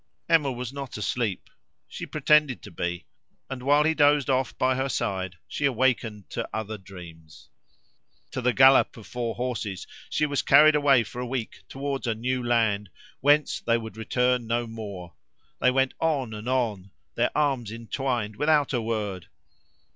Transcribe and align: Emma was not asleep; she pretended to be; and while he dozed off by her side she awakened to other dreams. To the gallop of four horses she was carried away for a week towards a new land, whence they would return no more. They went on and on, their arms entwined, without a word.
Emma 0.27 0.51
was 0.51 0.73
not 0.73 0.97
asleep; 0.97 1.47
she 1.87 2.07
pretended 2.07 2.63
to 2.63 2.71
be; 2.71 3.05
and 3.51 3.61
while 3.61 3.83
he 3.83 3.93
dozed 3.93 4.31
off 4.31 4.57
by 4.57 4.73
her 4.73 4.89
side 4.89 5.35
she 5.47 5.63
awakened 5.63 6.27
to 6.27 6.49
other 6.51 6.75
dreams. 6.75 7.49
To 8.31 8.41
the 8.41 8.51
gallop 8.51 8.97
of 8.97 9.05
four 9.05 9.35
horses 9.35 9.85
she 10.09 10.25
was 10.25 10.41
carried 10.41 10.73
away 10.73 11.03
for 11.03 11.21
a 11.21 11.27
week 11.27 11.59
towards 11.69 12.07
a 12.07 12.15
new 12.15 12.43
land, 12.43 12.89
whence 13.19 13.59
they 13.59 13.77
would 13.77 13.95
return 13.95 14.47
no 14.47 14.65
more. 14.65 15.13
They 15.59 15.69
went 15.69 15.93
on 15.99 16.33
and 16.33 16.49
on, 16.49 16.89
their 17.13 17.29
arms 17.37 17.71
entwined, 17.71 18.37
without 18.37 18.73
a 18.73 18.81
word. 18.81 19.27